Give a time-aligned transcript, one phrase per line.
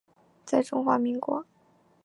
[0.43, 1.45] 在中华民国。